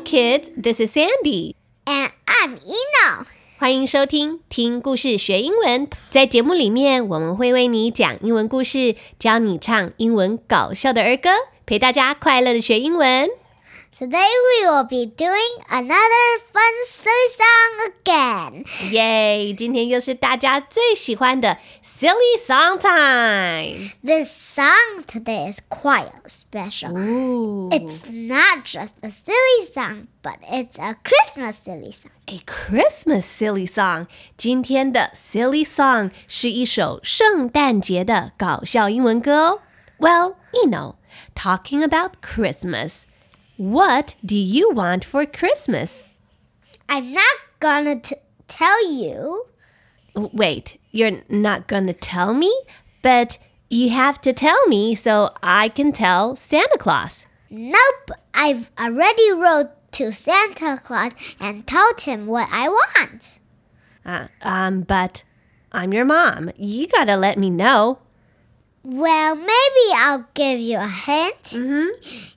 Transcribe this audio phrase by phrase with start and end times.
[0.00, 1.54] kids, this is Sandy.
[1.86, 3.26] And I'm Eno.
[3.58, 5.88] 欢迎收听听故事学英文。
[6.10, 11.30] 在节目里面，我们会为你讲英文故事，教你唱英文搞笑的儿歌，
[11.66, 13.28] 陪大家快乐的学英文。
[13.99, 18.65] Today we will be doing another fun silly song again.
[18.91, 19.53] Yay！
[19.55, 23.91] 今天又是大家最喜欢的 Silly Song Time。
[24.03, 26.91] This song today is quite special.
[26.91, 27.69] Ooh.
[27.71, 32.11] It's not just a silly song, but it's a Christmas silly song.
[32.27, 34.07] A Christmas silly song。
[34.35, 39.61] 今天的 silly song 是一首圣诞节的搞笑英文歌哦。
[39.97, 40.95] Well, you know,
[41.33, 43.03] talking about Christmas.
[43.60, 46.02] What do you want for Christmas?
[46.88, 48.16] I'm not gonna t-
[48.48, 49.44] tell you.
[50.14, 52.50] Wait, you're not gonna tell me?
[53.02, 53.36] But
[53.68, 57.26] you have to tell me so I can tell Santa Claus.
[57.50, 63.40] Nope, I've already wrote to Santa Claus and told him what I want.
[64.06, 65.22] Uh, um, but
[65.70, 66.50] I'm your mom.
[66.56, 67.98] You gotta let me know.
[68.82, 71.42] Well, maybe I'll give you a hint.
[71.42, 71.88] Mm-hmm.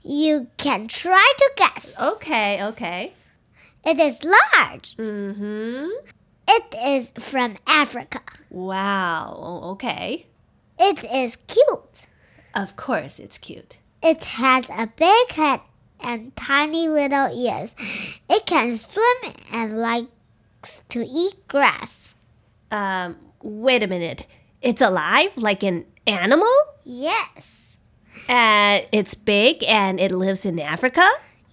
[0.03, 1.95] You can try to guess.
[1.99, 3.13] Okay, okay.
[3.85, 4.95] It is large.
[4.97, 5.87] Mm-hmm.
[6.47, 8.19] It is from Africa.
[8.49, 9.61] Wow.
[9.63, 10.25] Okay.
[10.77, 12.03] It is cute.
[12.53, 13.77] Of course, it's cute.
[14.01, 15.61] It has a big head
[15.99, 17.75] and tiny little ears.
[18.29, 22.15] It can swim and likes to eat grass.
[22.69, 24.27] Um, wait a minute.
[24.61, 26.53] It's alive, like an animal.
[26.83, 27.77] Yes.
[28.29, 31.07] Uh, it's big and it lives in Africa.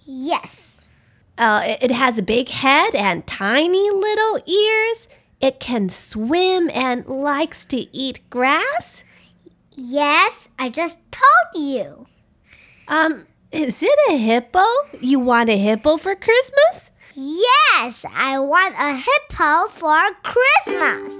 [0.05, 0.81] Yes.
[1.37, 5.07] Uh, it- it has a big head and tiny little ears.
[5.39, 9.03] It can swim and likes to eat grass.
[9.71, 12.07] Yes, I just told you.
[12.87, 14.63] Um, is it a hippo?
[14.99, 16.91] You want a hippo for Christmas?
[17.15, 21.17] Yes, I want a hippo for Christmas.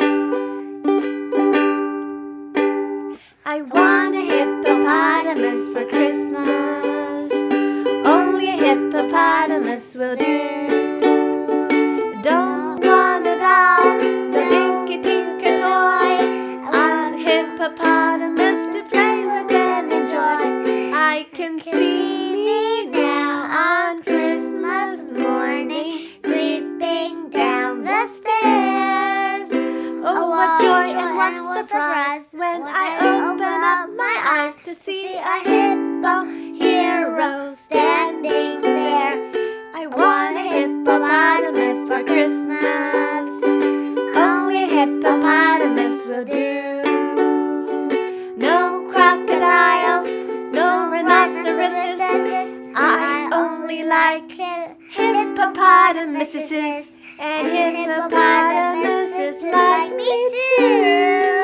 [3.44, 7.32] I want a hippopotamus for Christmas.
[7.34, 10.61] Oh, Only a hippopotamus will do.
[53.92, 54.32] like
[54.96, 61.44] hippopotamuses, and hippopotamuses like me too.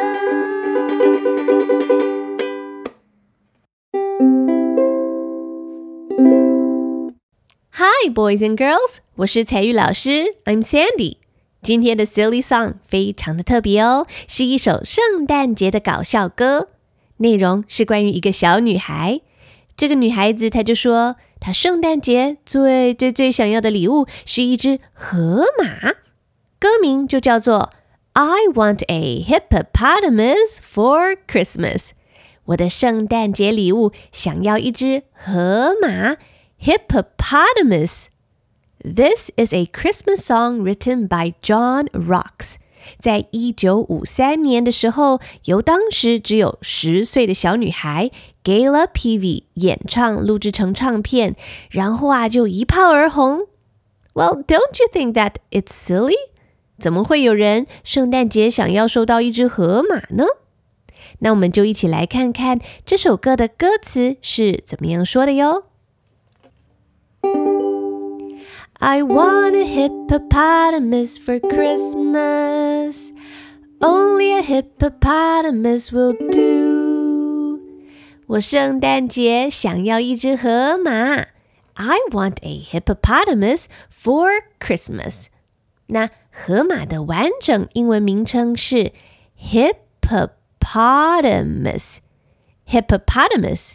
[7.71, 11.17] Hi, boys and girls，我是采聿老师，I'm Sandy。
[11.61, 16.69] 今天的 Silly Song 非常的特别哦，是一首圣诞节的搞笑歌，
[17.17, 19.19] 内容是关于一个小女孩。
[19.75, 25.91] 这个女孩子她就说他圣诞节最最最想要的礼物是一只河马。
[26.59, 27.71] 歌名就叫做
[28.13, 31.89] I want a hippopotamus for Christmas。
[32.45, 36.17] 我的圣诞节礼物想要一只河马
[36.59, 38.05] hippopotamus。
[38.79, 42.55] This is a Christmas song written by John Rocks。
[42.99, 48.11] 在一九五三年的时候，由当时只有十岁的小女孩
[48.47, 51.35] Gayla Peevey 演唱录制成唱片，
[51.69, 53.41] 然后啊就一炮而红。
[54.13, 56.15] Well, don't you think that it's silly？
[56.79, 60.23] 怎么会有人圣诞节想要收到一只河马呢？
[61.19, 65.65] 那我们就一起来看看这首歌的歌词是怎么样说的哟。
[68.79, 73.11] I want a hippopotamus for Christmas.
[73.81, 76.46] Only a hippopotamus will do.
[78.26, 81.26] 我圣诞节想要一只河马。
[81.74, 84.30] I want a hippopotamus for
[84.60, 85.26] Christmas.
[85.86, 88.92] 那河马的完整英文名称是
[89.38, 91.98] hippopotamus.
[92.66, 93.74] Hippopotamus.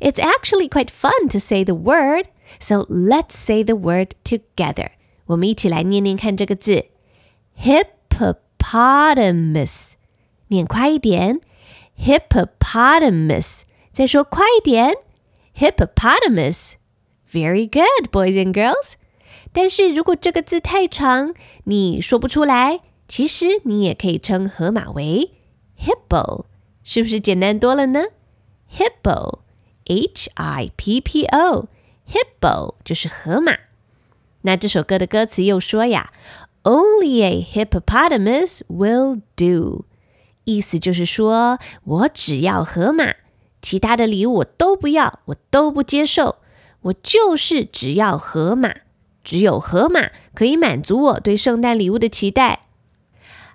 [0.00, 2.28] It's actually quite fun to say the word,
[2.58, 4.92] so let's say the word together.
[5.26, 6.86] 我们一起来念念看这个字，
[7.58, 9.92] hippopotamus。
[10.48, 11.40] 念快一点
[11.98, 13.62] ，hippopotamus。
[13.92, 14.94] 再说快一点，
[15.56, 16.74] hippopotamus。
[17.30, 18.94] Very good, boys and girls.
[19.52, 21.34] 但是如果这个字太长，
[21.64, 25.32] 你说不出来，其实你也可以称河马为
[25.78, 26.44] hippo，
[26.84, 28.04] 是不是简单多了呢？
[28.72, 33.58] hippo，h i p p o，hippo 就是河马。
[34.42, 36.12] 那这首歌的歌词又说呀，
[36.62, 39.84] Only a hippopotamus will do，
[40.45, 43.13] 意思就是说我只要河马，
[43.61, 46.37] 其他的礼物我都不要，我都不接受，
[46.81, 48.73] 我就是只要河马，
[49.23, 52.61] 只有河马可以满足我对圣诞礼物的期待。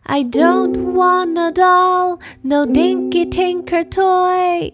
[0.02, 4.72] I don't want a doll, no dinky tinker toy。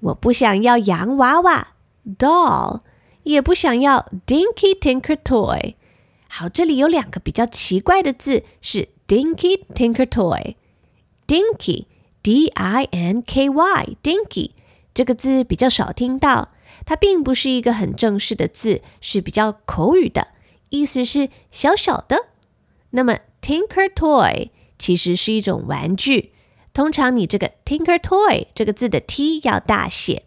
[0.00, 1.74] 我不想要洋娃娃
[2.18, 2.80] doll，
[3.24, 5.74] 也不想要 dinky tinker toy。
[6.28, 10.54] 好，这里有两个比较奇怪的字，是 dinky tinker toy。
[11.32, 11.86] Dinky
[12.22, 14.50] d i n k y dinky
[14.92, 16.50] 这个字比较少听到，
[16.84, 20.28] 它并不是一个很正式的字，是比较口语的，
[20.68, 22.26] 意思是小小的。
[22.90, 26.34] 那么 tinker toy 其实是一种玩具，
[26.74, 30.24] 通常你这个 tinker toy 这个字的 t 要大写。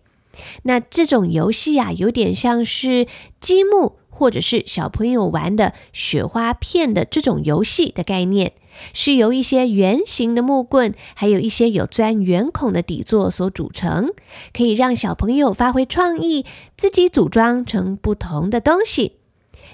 [0.64, 3.06] 那这种游戏啊，有点像是
[3.40, 8.54] 积木或者是小朋友玩的雪花片的这种游戏的概念，
[8.94, 14.12] 是由一些圆形的木棍，还有一些有钻圆孔的底座所组成，
[14.54, 16.46] 可以让小朋友发挥创意，
[16.78, 19.18] 自己组装成不同的东西。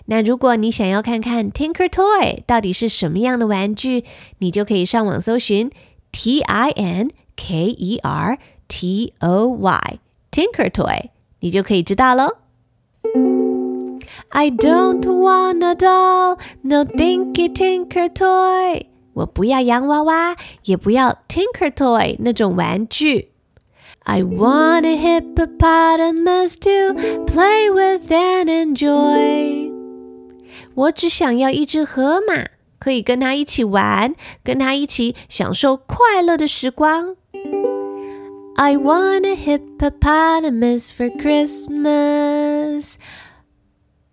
[0.05, 4.03] 那如果你想要看看 Tinker Toy 到底是什么样的玩具，
[4.39, 5.69] 你就可以上网搜寻
[6.11, 9.99] T I N K E R T O Y
[10.31, 11.09] Tinker Toy，
[11.41, 12.40] 你就可以知道喽。
[14.30, 18.86] I don't want a doll, no dinky tinker toy。
[19.14, 23.30] 我不要洋娃娃，也不要 Tinker Toy 那种玩具。
[24.00, 26.92] I want a hippopotamus to
[27.24, 29.72] play with and enjoy。
[30.74, 32.44] 我只想要一只河马，
[32.78, 34.14] 可以跟它一起玩，
[34.44, 37.16] 跟它一起享受快乐的时光。
[38.56, 42.96] I want a hippopotamus for Christmas.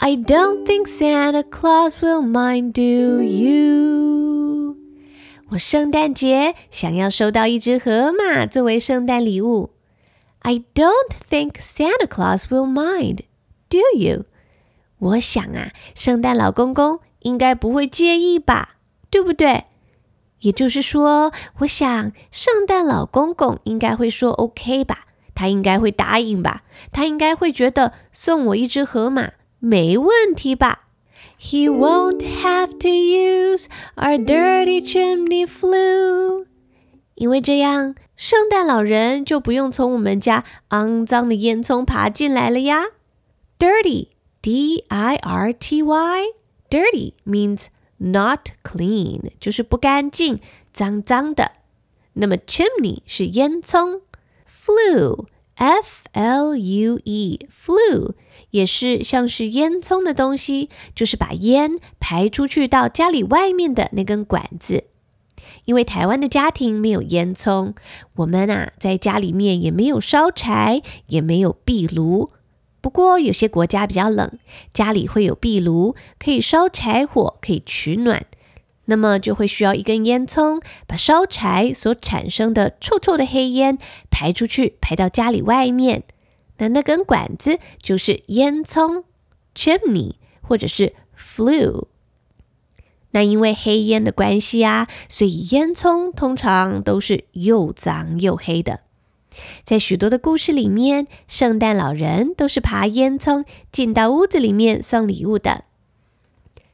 [0.00, 4.76] I don't think Santa Claus will mind, do you?
[5.50, 9.70] 我圣诞节想要收到一只河马作为圣诞礼物。
[10.38, 13.22] I don't think Santa Claus will mind,
[13.68, 14.24] do you?
[14.98, 18.76] 我想啊，圣诞老公公应该不会介意吧，
[19.10, 19.64] 对不对？
[20.42, 26.62] 也就是说，我想圣诞老公公应该会说 OK 吧，他应该会答应吧，
[26.92, 30.88] 他应该会觉得送我一只河马没问题吧。
[31.40, 33.66] He won't have to use
[33.96, 36.46] our dirty chimney flue，
[37.14, 42.84] 因为这样，圣诞老人就不用从我们家肮脏的烟囱爬进来了呀。
[43.58, 44.08] Dirty。
[44.40, 46.26] D I R T Y
[46.70, 47.66] dirty means
[47.96, 50.38] not clean，就是不干净、
[50.72, 51.52] 脏脏的。
[52.12, 54.02] 那么 chimney 是烟囱
[54.48, 55.26] ，flue
[55.56, 58.12] F L U E flue
[58.50, 64.84] 也是像是烟囱的东西，就是把烟排出去到家里外面的那根管子。
[65.64, 67.74] 因为台湾的家庭没有烟囱，
[68.16, 72.30] 我们啊在家里面也没有烧柴，也没有壁炉。
[72.80, 74.38] 不过有些国家比较冷，
[74.72, 78.24] 家里会有壁炉，可以烧柴火，可以取暖。
[78.86, 83.76] 那么就会需要一根烟囱，把烧柴所产生的臭臭的黑烟
[84.10, 86.04] 排出去，排到家里外面。
[86.58, 89.04] 那那根管子就是烟囱
[89.54, 91.86] （chimney） 或者是 flue。
[93.12, 98.80] 那因为黑烟的关系啊，所以烟囱通常都是又脏又黑的。
[99.64, 105.64] 在许多的故事里面，圣诞老人都是爬烟囱进到屋子里面送礼物的。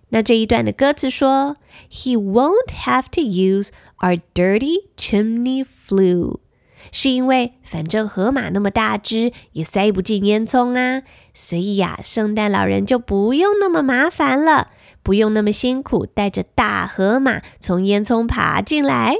[0.09, 1.57] 那这一段的歌词说
[1.91, 6.39] ：“He won't have to use our dirty chimney flue。”
[6.93, 11.03] 是因为反正河马那么大只，也塞不进烟囱啊，
[11.35, 14.69] 所以呀，圣诞老人就不用那么麻烦了，
[15.03, 19.17] 不用那么辛苦，带着大河马从烟囱爬进来。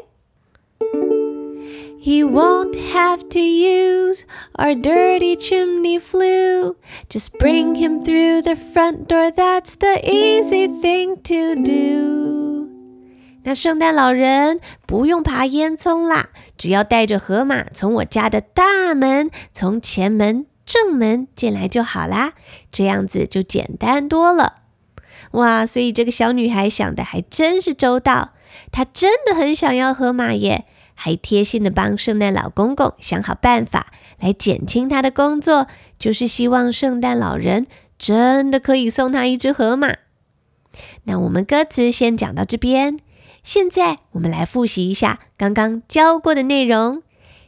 [2.01, 4.25] He won't have to use
[4.59, 6.75] our dirty chimney flue.
[7.09, 12.69] Just bring him through the front door, that's the easy thing to do.
[13.45, 22.33] 那圣诞老人不用爬烟囱啦，只要带着河马从我家的大门，从前门正门进来就好啦，
[22.71, 24.63] 这样子就简单多了。
[25.33, 28.33] 哇，所以这个小女孩想的还真是周到，
[28.71, 30.67] 她真的很想要河马耶。
[30.97, 33.89] 还贴心的帮圣诞老公公想好办法
[34.21, 35.67] 来减轻他的工作，
[35.99, 37.67] 就是希望圣诞老人
[37.99, 39.97] 真的可以送他一只河马。
[41.03, 42.99] 那我们歌词先讲到这边，
[43.45, 47.03] 现在我们来复习一下刚刚教过的内容。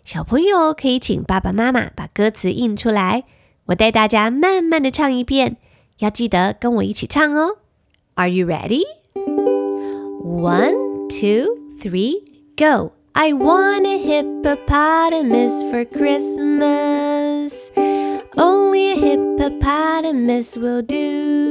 [0.05, 3.25] 小朋友可以请爸爸妈妈把歌词印出来，
[3.67, 5.57] 我带大家慢慢的唱一遍，
[5.99, 7.57] 要记得跟我一起唱哦。
[8.15, 8.83] Are you ready?
[10.23, 12.23] One, two, three,
[12.57, 12.93] go!
[13.13, 17.73] I want a hippopotamus for Christmas.
[18.37, 21.46] Only a hippopotamus will do.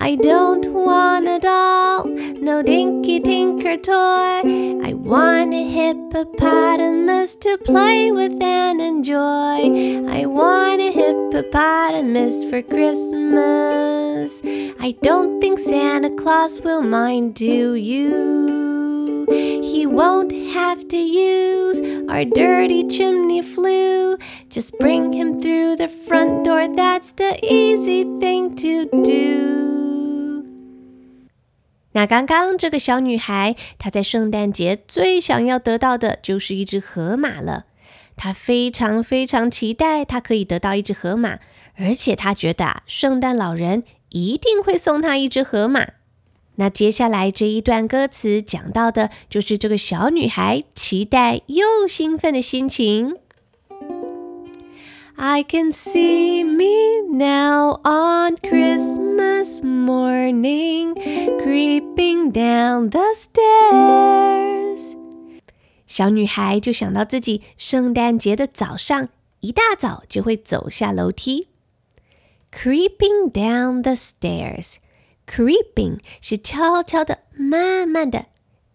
[0.00, 4.40] I don't want a doll, no dinky tinker toy.
[4.88, 10.06] I want a hippopotamus to play with and enjoy.
[10.08, 14.40] I want a hippopotamus for Christmas.
[14.80, 19.26] I don't think Santa Claus will mind, do you?
[19.28, 24.16] He won't have to use our dirty chimney flue.
[24.48, 29.77] Just bring him through the front door, that's the easy thing to do.
[31.98, 37.64] 那刚刚这个小女孩，她在圣诞节最想要得到的就是一只河马了。
[38.16, 41.40] 她非常非常期待，她可以得到一只河马，
[41.74, 45.88] 而且她觉得啊，圣诞老人一定会送她一只河马。
[46.54, 53.16] 那接下来这一段歌词讲到的就是这个小女孩期待又兴奋的心情。
[55.17, 60.95] I can see me now on Christmas morning,
[61.39, 64.97] creeping down the stairs。
[65.85, 69.09] 小女孩就想到自己圣诞节的早上，
[69.41, 71.47] 一大早就会走下楼梯，
[72.51, 78.25] creeping down the stairs。creeping 是悄悄的、慢慢的，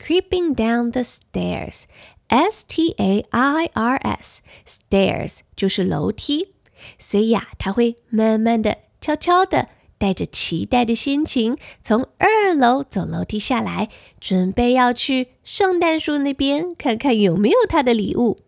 [0.00, 1.82] creeping down the stairs。
[2.27, 6.53] S T A I R S，stairs 就是楼梯，
[6.97, 13.89] 所以呀，他会慢慢的、悄悄的，带着期待的心情，从二楼走楼梯下来，
[14.19, 18.39] 准备要去圣诞树那边看看有没有他的礼物。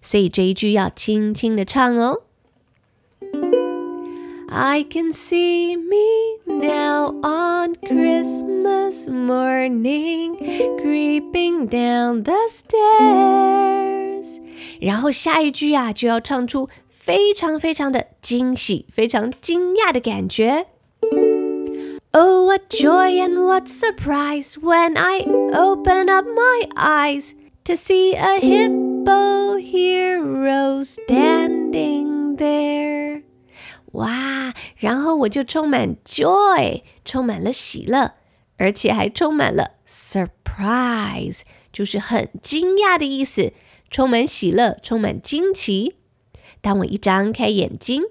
[0.00, 2.22] 所以这一句要轻轻的唱哦。
[4.51, 10.37] I can see me now on Christmas morning,
[10.79, 14.39] creeping down the stairs。
[14.79, 20.67] 然后下一句啊，就要唱出非常非常的惊喜、非常惊讶的感觉。
[22.13, 25.21] Oh, what joy and what surprise when I
[25.53, 27.33] open up my eyes
[27.65, 31.60] to see a hippo hero standing there.
[33.92, 34.54] 哇！
[34.76, 38.12] 然后我就充满 joy，充满了喜乐，
[38.58, 41.40] 而且还充满了 surprise，
[41.72, 43.52] 就是很惊讶的意思，
[43.90, 45.96] 充满喜乐，充满惊奇。
[46.60, 48.02] 当我一张开眼睛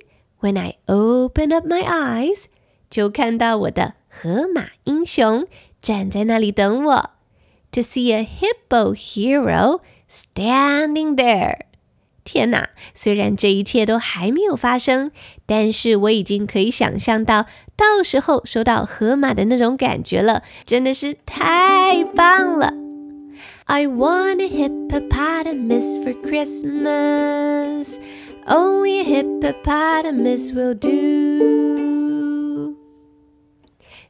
[0.42, 2.46] ，When I open up my eyes，
[2.90, 5.48] 就看到我的河马英雄
[5.82, 7.12] 站在那里等我。
[7.72, 11.62] To see a hippo hero standing there。
[12.24, 12.70] 天哪！
[12.94, 15.12] 虽然这一切都还没有发生，
[15.52, 22.74] 但是我已经可以想象到到时候收到河马的那种感觉了，真的是太棒了
[23.66, 27.98] ！I want a hippopotamus for Christmas.
[28.48, 32.78] Only a hippopotamus will do.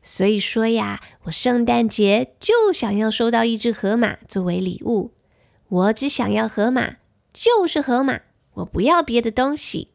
[0.04, 5.10] 所以说呀，我圣诞节就想要收到一只河马作为礼物，
[5.70, 6.98] 我只想要河马。
[7.34, 8.20] 就是河马，
[8.54, 9.88] 我不要别的东西。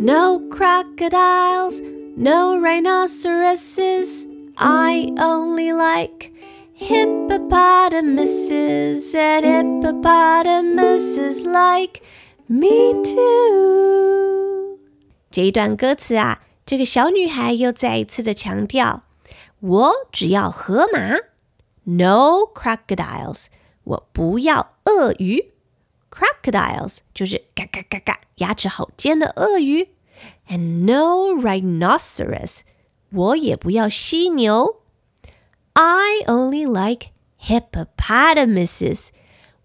[0.00, 1.80] No crocodiles,
[2.16, 4.26] no rhinoceroses.
[4.56, 6.32] I only like
[6.74, 12.02] hippopotamuses, and hippopotamuses like
[12.46, 14.78] me too.
[15.30, 19.02] 这一段歌词啊，这个小女孩又再一次的强调：
[19.60, 21.16] 我只要河马，
[21.84, 23.46] no crocodiles，
[23.84, 25.52] 我不要鳄鱼。
[26.10, 29.88] crocodiles 就是嘎嘎嘎嘎牙齿好尖的鳄鱼，
[30.48, 32.60] and no rhinoceros，
[33.10, 34.82] 我也不要犀牛。
[35.72, 37.08] I only like
[37.40, 39.08] hippopotamuses，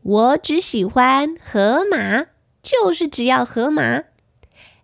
[0.01, 2.27] 我只喜欢河马，
[2.63, 4.03] 就是只要河马。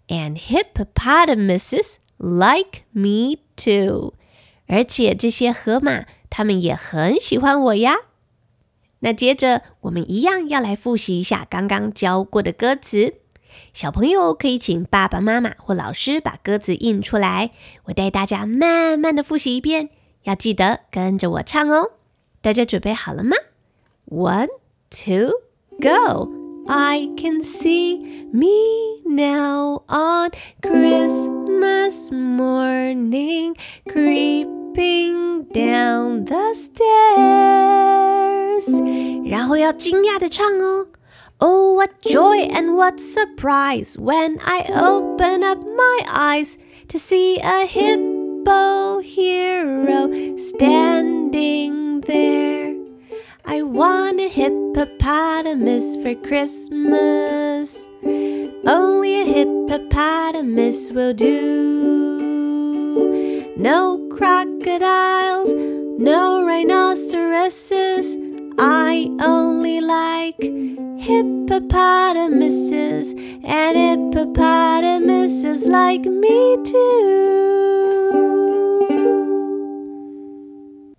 [0.07, 4.13] And hippopotamuses like me too，
[4.67, 7.95] 而且这些河马，它们也很喜欢我呀。
[9.00, 13.14] 那接着我们一样要来复习一下刚刚教过的歌词。
[13.72, 17.50] 小朋友可以请爸爸妈妈或老师把歌词印出来，
[17.84, 19.88] 我带大家慢慢的复习一遍，
[20.22, 21.92] 要记得跟着我唱哦。
[22.40, 23.36] 大家准备好了吗
[24.08, 24.48] ？One,
[24.90, 25.30] two,
[25.80, 26.30] go.
[26.68, 27.98] I can see
[28.32, 30.30] me now on
[30.62, 38.09] Christmas morning creeping down the stairs.
[39.25, 40.87] 然后要惊讶的唱哦。
[41.39, 48.99] Oh, what joy and what surprise when I open up my eyes to see a hippo
[48.99, 52.73] hero standing there.
[53.45, 57.87] I want a hippopotamus for Christmas.
[58.65, 62.55] Only a hippopotamus will do.
[63.57, 65.51] No crocodiles,
[65.99, 68.18] no rhinoceroses.
[68.58, 70.40] I only like
[70.98, 76.78] hippopotamuses, and hippopotamuses like me too.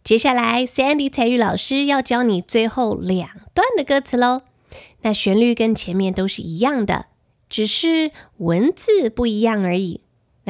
[0.04, 4.42] 接下来，Sandy 采聿老师要教你最后两段的歌词喽。
[5.04, 7.06] 那旋律跟前面都是一样的，
[7.50, 10.02] 只是文字不一样而已。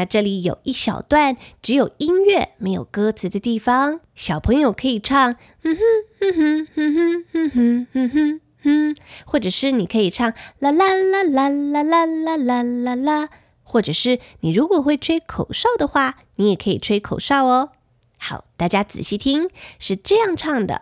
[0.01, 6.65] 那这里有一小段只有音乐没有歌词的地方，小朋友可以唱，哼哼哼哼
[6.96, 13.29] 哼哼哼哼哼哼，或者是你可以唱啦啦啦啦啦啦啦啦啦啦，
[13.62, 17.70] 或者是你如果会吹口哨的话，你也可以吹口哨哦。
[18.17, 20.81] 好，大家仔细听，是这样唱的。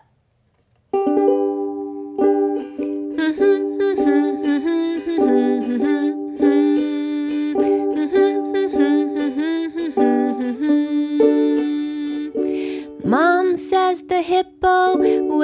[3.17, 6.08] 哼哼哼哼哼哼哼哼哼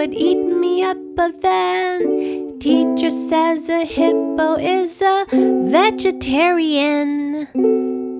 [0.05, 5.25] would eat me up, but then teacher says a hippo is a
[5.71, 7.47] vegetarian.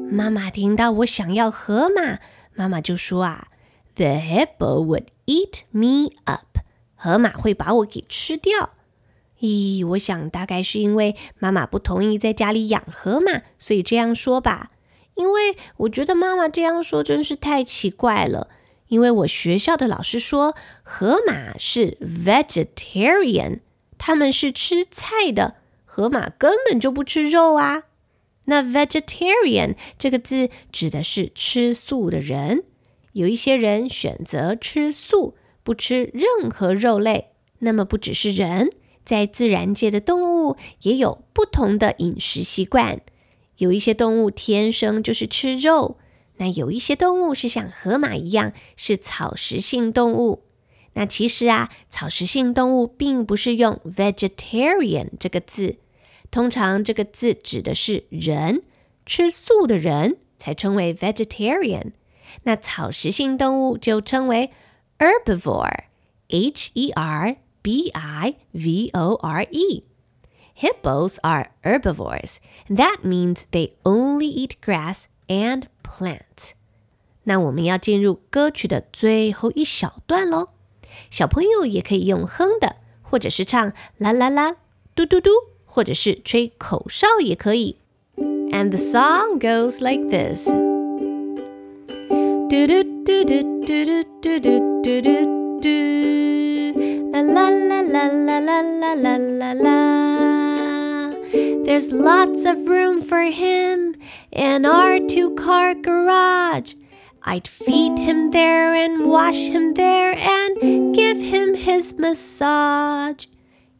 [0.09, 2.17] 妈妈听到我想要河马，
[2.55, 3.49] 妈妈就说啊
[3.93, 6.57] ，The hippo would eat me up.
[6.95, 8.71] 河马会把我给吃掉。
[9.39, 14.71] 咦，我想大概是因为妈妈不同意在家里养河马，所以这样说吧。
[15.13, 18.47] 因为我觉得妈妈这样说真是太奇怪了。
[18.87, 23.59] 因为我学校的老师说，河马是 vegetarian，
[23.97, 27.83] 他们是吃菜的，河马根本就不吃肉啊。
[28.45, 32.63] 那 vegetarian 这个字指的是吃素的人，
[33.13, 37.29] 有一些人选择吃素，不吃任何肉类。
[37.59, 38.69] 那么不只是人，
[39.03, 43.01] 在自然界的动物也有不同的饮食习惯，
[43.57, 45.97] 有一些动物天生就是吃肉。
[46.36, 50.44] 那有一些动物是像河马一样是草食性动物。
[50.94, 55.76] 那其实啊，草食性动物并不是用 vegetarian 这个字，
[56.30, 58.62] 通常这个字指的是人，
[59.06, 61.92] 吃素的人才称为 vegetarian。
[62.42, 64.50] 那草食性动物就称为
[64.98, 72.36] herbivore，h e r b i v o r e。Hippos are herbivores.
[72.68, 76.51] That means they only eat grass and plant。
[77.23, 80.49] 那我们要进入歌曲的最后一小段喽。
[81.09, 84.57] 小朋友也可以用哼的，或者是唱啦啦啦、
[84.93, 85.29] 嘟嘟嘟，
[85.65, 87.77] 或者是吹口哨也可以。
[88.17, 90.47] And the song goes like this.
[92.47, 95.69] Do do do do do do do do do do.
[97.11, 100.04] La la la la la la la la la la.
[101.64, 103.94] There's lots of room for him
[104.30, 106.74] in our two car garage.
[107.22, 113.24] I'd feed him there and wash him there and give him his massage.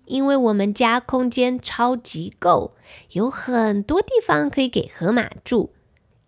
[0.06, 2.74] 因为我们家空间超级够，
[3.12, 5.72] 有很多地方可以给河马住。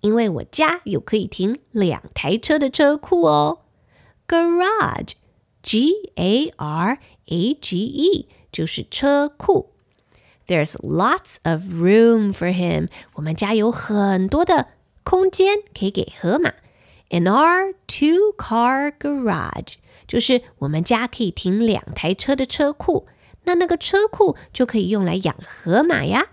[0.00, 3.60] 因为我家有可以停两台车的车库哦。
[4.28, 9.70] Garage，G A R A G E，就是车库。
[10.46, 12.88] There's lots of room for him。
[13.14, 14.68] 我们家有很多的
[15.04, 16.52] 空间可以给河马。
[17.10, 19.74] In our two-car garage，
[20.06, 23.06] 就是我们家可以停两台车的车库。
[23.44, 26.28] 那那个车库就可以用来养河马呀。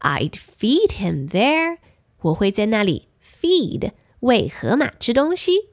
[0.00, 1.78] I'd feed him there。
[2.20, 5.68] 我会在那里 feed 喂河马吃东西，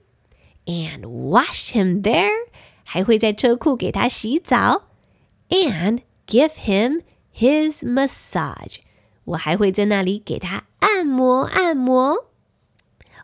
[0.65, 2.30] and wash him there。
[2.84, 4.89] 还会在车库给他洗澡，
[5.50, 7.02] and give him
[7.40, 8.76] his massage，
[9.24, 12.26] 我还会在那里给他按摩按摩。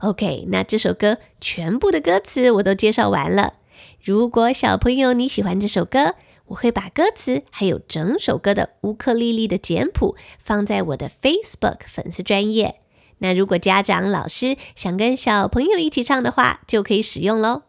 [0.00, 3.54] OK，那这首歌全部的歌词我都介绍完了。
[4.02, 6.14] 如果小朋友你喜欢这首歌，
[6.46, 12.80] 我会把歌词还有整首歌的乌克丽丽的简谱放在我的 Facebook 粉丝专页。
[13.18, 17.64] 那如果家长、老师想跟小朋友一起唱的话，就可以使用喽。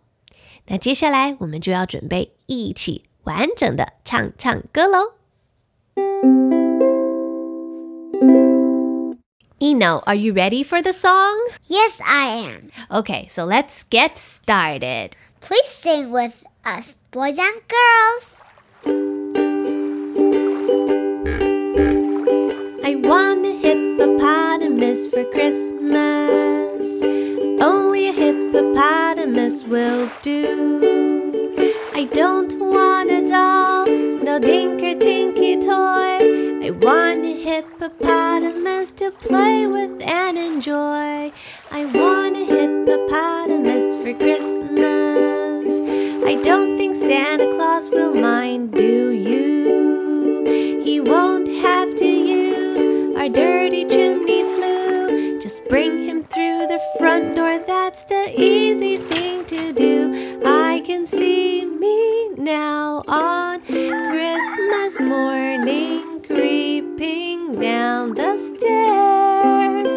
[0.67, 5.16] 那接下来我们就要准备一起完整的唱唱歌喽。
[9.59, 11.47] Eno, are you ready for the song?
[11.63, 12.71] Yes, I am.
[12.91, 15.15] Okay, so let's get started.
[15.41, 19.16] Please sing with us, boys and girls.
[64.99, 69.87] Morning creeping down the stairs.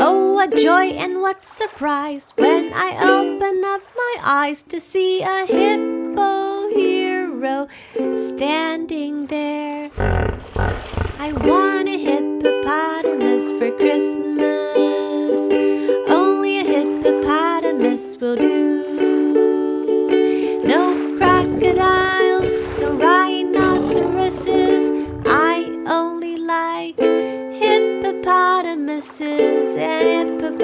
[0.00, 5.46] Oh, what joy and what surprise when I open up my eyes to see a
[5.46, 7.68] hippo hero
[8.16, 9.92] standing there.
[9.96, 14.23] I want a hippopotamus for Christmas.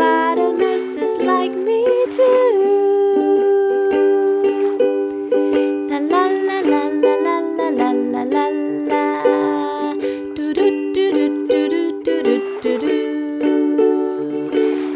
[0.03, 1.85] And hippopotamuses like me
[2.17, 2.57] too.
[5.91, 8.47] La la la la la la la la la
[8.91, 9.95] la.
[10.35, 12.97] Do do do do do do do do do do.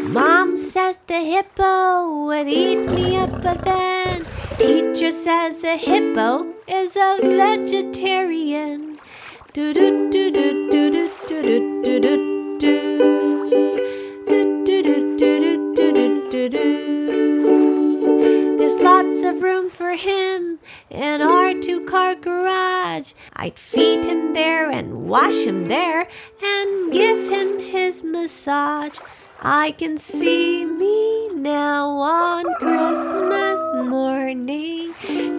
[0.09, 4.25] Mom says the hippo would eat me up, but then
[4.57, 8.99] teacher says a hippo is a vegetarian.
[9.53, 11.04] Do do do do do do
[19.95, 23.13] him in our two car garage.
[23.33, 26.07] I'd feed him there and wash him there
[26.43, 28.99] and give him his massage.
[29.41, 34.93] I can see me now on Christmas morning,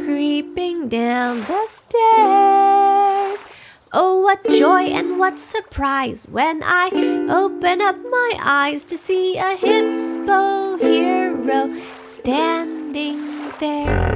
[0.04, 3.44] creeping down the stairs.
[3.92, 6.90] Oh, what joy and what surprise when I
[7.30, 14.15] open up my eyes to see a hippo hero standing there.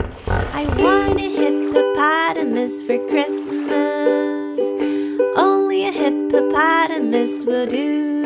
[0.52, 4.60] I want a hippopotamus for Christmas.
[5.36, 8.22] Only a hippopotamus will do.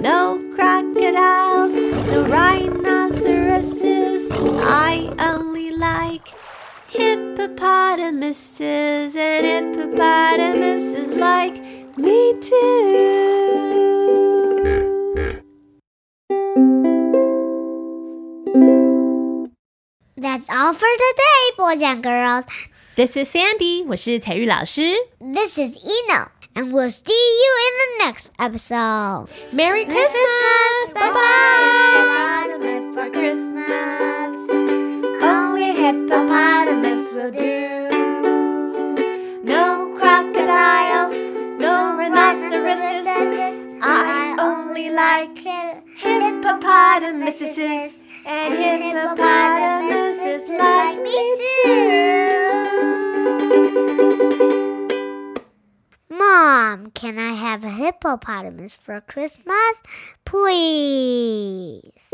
[0.00, 4.30] No crocodiles, no rhinoceroses.
[4.62, 6.28] I only like
[6.88, 11.62] hippopotamuses, and hippopotamuses like
[11.96, 13.99] me too.
[20.19, 22.45] That's all for today, boys and girls.
[22.95, 24.93] This is Sandy，我是彩玉老师。
[25.19, 29.27] This is Eno, and we'll see you in the next episode.
[29.51, 30.13] Merry Christmas!
[30.15, 30.93] Christmas!
[30.93, 31.11] Bye Bye-bye.
[31.11, 32.47] bye!
[32.47, 34.31] Hippopotamus for Christmas.
[35.21, 37.89] Only hippopotamus will do.
[39.43, 41.11] No crocodiles,
[41.59, 43.67] no rhinoceroses.
[43.81, 45.37] I only like
[45.97, 51.80] hippopotamuses, and hippopotamuses like me too.
[56.10, 59.82] Mom, can I have a hippopotamus for Christmas?
[60.24, 62.10] Please.